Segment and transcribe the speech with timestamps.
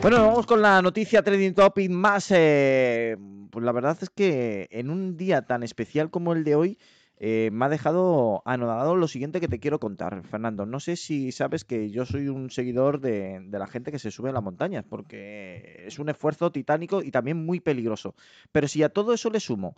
[0.00, 2.30] Bueno, vamos con la noticia trending topic más.
[2.30, 3.16] Eh,
[3.50, 6.78] pues la verdad es que en un día tan especial como el de hoy,
[7.16, 10.66] eh, me ha dejado anodado lo siguiente que te quiero contar, Fernando.
[10.66, 14.12] No sé si sabes que yo soy un seguidor de, de, la gente que se
[14.12, 18.14] sube a las montañas, porque es un esfuerzo titánico y también muy peligroso.
[18.52, 19.74] Pero si a todo eso le sumo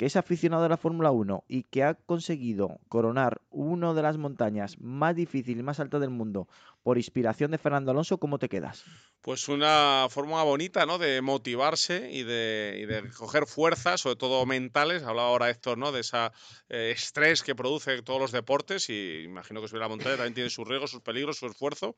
[0.00, 4.16] que es aficionado a la Fórmula 1 y que ha conseguido coronar una de las
[4.16, 6.48] montañas más difíciles y más altas del mundo
[6.82, 8.84] por inspiración de Fernando Alonso, ¿cómo te quedas?
[9.20, 10.96] Pues una forma bonita, ¿no?
[10.96, 15.02] De motivarse y de, y de coger fuerzas, sobre todo mentales.
[15.02, 15.92] Hablaba ahora Héctor, ¿no?
[15.92, 16.30] De ese
[16.70, 20.48] eh, estrés que produce todos los deportes y imagino que subir la montaña también tiene
[20.48, 21.96] sus riesgos, sus peligros, su esfuerzo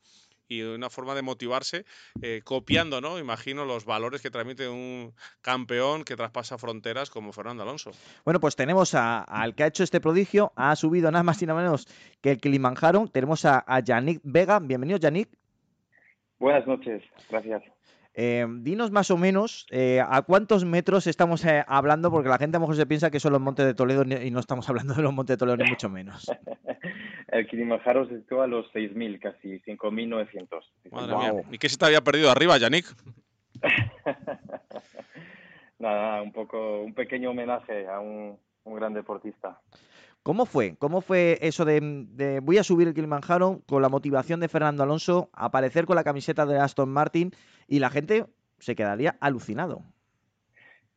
[0.49, 1.85] y una forma de motivarse
[2.21, 3.17] eh, copiando, ¿no?
[3.17, 7.91] Imagino los valores que transmite un campeón que traspasa fronteras como Fernando Alonso.
[8.25, 11.61] Bueno, pues tenemos al que ha hecho este prodigio, ha subido nada más y nada
[11.61, 11.87] menos
[12.21, 13.07] que el Kilimanjaro.
[13.07, 14.59] Tenemos a, a Yannick Vega.
[14.73, 15.29] Bienvenido, Yannick.
[16.39, 17.61] Buenas noches, gracias.
[18.15, 22.57] Eh, dinos más o menos eh, a cuántos metros estamos eh, hablando, porque la gente
[22.57, 24.95] a lo mejor se piensa que son los montes de Toledo y no estamos hablando
[24.95, 26.25] de los montes de Toledo ni mucho menos.
[27.27, 30.47] el Kilimanjaro se sitúa a los 6.000, casi 5.900.
[30.89, 31.21] Madre wow.
[31.21, 31.43] mía.
[31.51, 32.87] ¿Y qué se te había perdido arriba, Yannick?
[35.77, 39.61] nada, un poco, un pequeño homenaje a un, un gran deportista.
[40.23, 40.77] ¿Cómo fue?
[40.79, 44.81] ¿Cómo fue eso de, de, voy a subir el Kilimanjaro con la motivación de Fernando
[44.81, 47.31] Alonso, aparecer con la camiseta de Aston Martin
[47.67, 48.25] y la gente
[48.57, 49.81] se quedaría alucinado?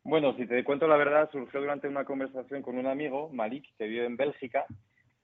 [0.04, 3.88] Bueno, si te cuento la verdad, surgió durante una conversación con un amigo, Malik, que
[3.88, 4.64] vive en Bélgica,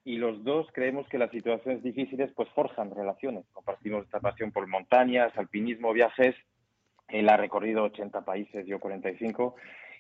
[0.05, 3.45] y los dos creemos que las situaciones difíciles pues forjan relaciones.
[3.53, 6.35] Compartimos esta pasión por montañas, alpinismo, viajes.
[7.07, 9.55] Él ha recorrido 80 países, yo 45,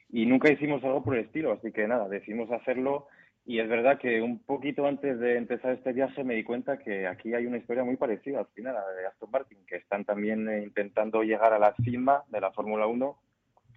[0.08, 3.06] y nunca hicimos algo por el estilo, así que nada, decidimos hacerlo
[3.44, 7.06] y es verdad que un poquito antes de empezar este viaje me di cuenta que
[7.06, 10.04] aquí hay una historia muy parecida al final a la de Aston Martin, que están
[10.04, 13.18] también eh, intentando llegar a la cima de la Fórmula 1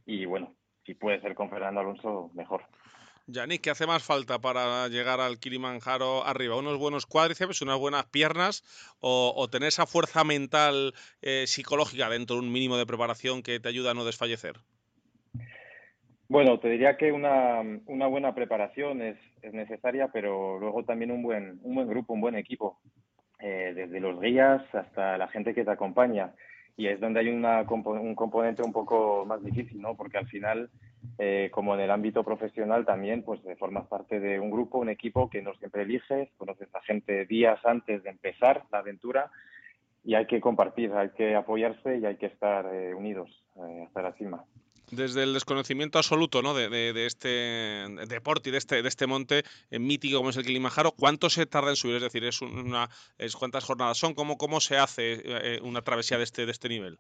[0.06, 0.54] y bueno,
[0.86, 2.64] si puede ser con Fernando Alonso, mejor.
[3.28, 6.58] Yannick, ¿qué hace más falta para llegar al Kilimanjaro arriba?
[6.58, 8.64] ¿Unos buenos cuádriceps, unas buenas piernas
[9.00, 10.94] o, tener esa fuerza mental,
[11.24, 14.58] eh, psicológica dentro de un mínimo de preparación que te ayuda a no desfallecer?
[16.28, 21.22] Bueno, te diría que una, una buena preparación es, es, necesaria, pero luego también un
[21.22, 22.80] buen, un buen grupo, un buen equipo,
[23.40, 26.34] eh, desde los guías hasta la gente que te acompaña.
[26.78, 29.96] Y es donde hay una, un componente un poco más difícil, ¿no?
[29.96, 30.72] Porque al final,
[31.20, 35.30] eh, como en el ámbito profesional también, pues formas parte de un grupo, un equipo
[35.30, 39.30] que no siempre eliges, conoces a gente días antes de empezar la aventura
[40.04, 44.02] y hay que compartir, hay que apoyarse y hay que estar eh, unidos eh, hasta
[44.02, 44.44] la cima
[44.92, 46.54] desde el desconocimiento absoluto ¿no?
[46.54, 47.28] de, de, de, este
[48.08, 51.46] deporte y de este, de este monte eh, mítico como es el Kilimanjaro, ¿cuánto se
[51.46, 51.98] tarda en subir?
[51.98, 54.14] Es decir, es una, es, ¿cuántas jornadas son?
[54.14, 56.98] ¿Cómo, cómo se hace eh, una travesía de este, de este nivel?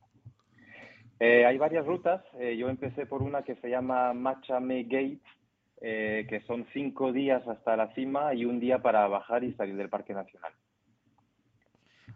[1.20, 2.22] Eh, hay varias rutas.
[2.40, 5.20] Eh, yo empecé por una que se llama Machame Gate,
[5.80, 9.90] que son cinco días hasta la cima y un día para bajar y salir del
[9.90, 10.52] Parque Nacional.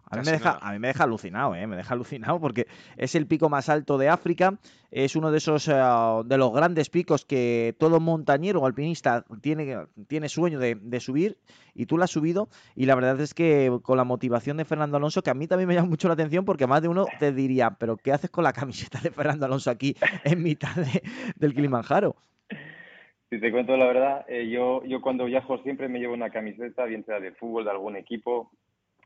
[0.10, 1.68] A mí, me deja, a mí me deja alucinado, ¿eh?
[1.68, 2.66] me deja alucinado porque
[2.98, 4.58] es el pico más alto de África,
[4.90, 9.78] es uno de esos uh, de los grandes picos que todo montañero o alpinista tiene,
[10.08, 11.38] tiene sueño de, de, subir
[11.76, 14.98] y tú lo has subido y la verdad es que con la motivación de Fernando
[14.98, 17.32] Alonso, que a mí también me llama mucho la atención porque más de uno te
[17.32, 21.04] diría, pero ¿qué haces con la camiseta de Fernando Alonso aquí en mitad de,
[21.36, 22.16] del Kilimanjaro?
[23.30, 26.86] Si te cuento la verdad, eh, yo, yo cuando viajo siempre me llevo una camiseta,
[26.86, 28.52] bien sea de fútbol, de algún equipo,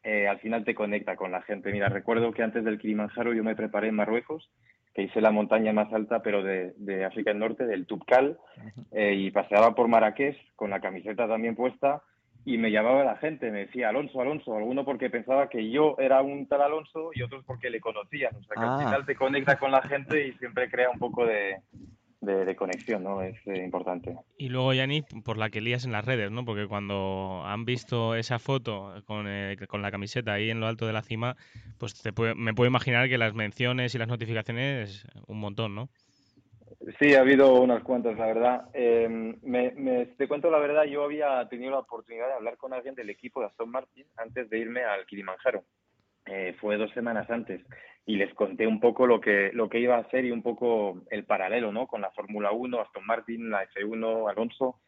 [0.04, 1.72] eh, al final te conecta con la gente.
[1.72, 4.50] Mira, recuerdo que antes del Kilimanjaro yo me preparé en Marruecos,
[4.94, 8.38] que hice la montaña más alta, pero de, de África del Norte, del Tubkal,
[8.92, 12.04] eh, y paseaba por Marrakech con la camiseta también puesta
[12.46, 16.22] y me llamaba la gente, me decía Alonso, Alonso, alguno porque pensaba que yo era
[16.22, 18.36] un tal Alonso y otros porque le conocían.
[18.36, 18.76] O sea que ah.
[18.76, 21.62] al final te conecta con la gente y siempre crea un poco de,
[22.26, 23.22] de, de, conexión, ¿no?
[23.22, 24.18] Es eh, importante.
[24.38, 26.46] Y luego, Yanni, por la que lías en las redes, ¿no?
[26.46, 30.88] Porque cuando han visto esa foto con, eh, con la camiseta ahí en lo alto
[30.88, 31.36] de la cima,
[31.80, 35.90] pues te puede, me puedo imaginar que las menciones y las notificaciones, un montón, ¿no?
[37.00, 38.70] Sí, ha habido unas cuantas, la verdad.
[38.74, 39.08] Eh,
[39.42, 42.96] me, me, te cuento la verdad, yo había tenido la oportunidad de hablar con alguien
[42.96, 45.64] del equipo de Aston Martin antes de irme al Kilimanjaro.
[46.26, 47.62] Eh, fue dos semanas antes
[48.06, 51.02] y les conté un poco lo que, lo que iba a hacer y un poco
[51.10, 51.88] el paralelo, ¿no?
[51.88, 54.80] Con la Fórmula 1, Aston Martin, la F1, Alonso.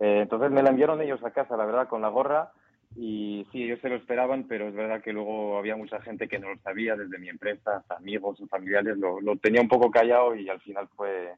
[0.00, 2.52] Eh, entonces me la enviaron ellos a casa, la verdad, con la gorra.
[2.96, 6.38] Y sí, ellos se lo esperaban, pero es verdad que luego había mucha gente que
[6.38, 9.90] no lo sabía, desde mi empresa, hasta amigos o familiares, lo, lo tenía un poco
[9.90, 11.34] callado y al final fue,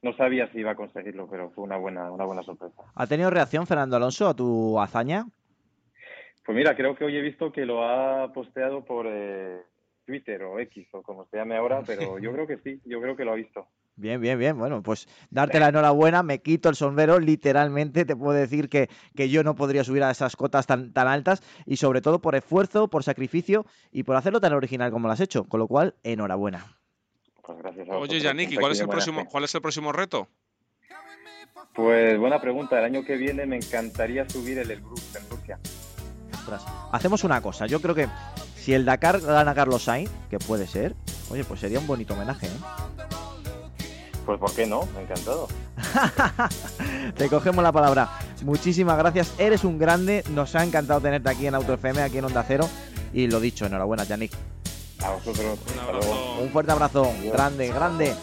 [0.00, 2.82] no sabía si iba a conseguirlo, pero fue una buena, una buena sorpresa.
[2.94, 5.26] ¿Ha tenido reacción Fernando Alonso a tu hazaña?
[6.44, 9.60] Pues mira, creo que hoy he visto que lo ha posteado por, eh,
[10.04, 13.16] Twitter o X o como se llame ahora, pero yo creo que sí, yo creo
[13.16, 13.66] que lo ha visto.
[13.96, 14.58] Bien, bien, bien.
[14.58, 19.28] Bueno, pues darte la enhorabuena, me quito el sombrero, literalmente te puedo decir que, que
[19.28, 22.88] yo no podría subir a esas cotas tan, tan altas y sobre todo por esfuerzo,
[22.88, 26.78] por sacrificio y por hacerlo tan original como lo has hecho, con lo cual, enhorabuena.
[27.44, 29.92] Pues gracias a Oye, Yannick, ¿y un cuál es, el próximo, cuál es el próximo
[29.92, 30.28] reto?
[31.74, 32.78] Pues buena pregunta.
[32.78, 35.58] El año que viene me encantaría subir el Elbrus en Rusia.
[36.92, 38.08] Hacemos una cosa, yo creo que
[38.62, 40.94] si el Dakar gana Carlos Sainz, que puede ser,
[41.30, 42.50] oye, pues sería un bonito homenaje, ¿eh?
[44.24, 44.86] Pues ¿por qué no?
[45.00, 45.48] Encantado.
[47.16, 48.08] Te cogemos la palabra.
[48.44, 52.26] Muchísimas gracias, eres un grande, nos ha encantado tenerte aquí en Auto FM, aquí en
[52.26, 52.68] Onda Cero.
[53.12, 54.32] Y lo dicho, enhorabuena, Yannick.
[55.04, 55.58] A vosotros.
[55.72, 56.38] Un abrazo.
[56.40, 58.14] Un fuerte abrazo, grande, grande.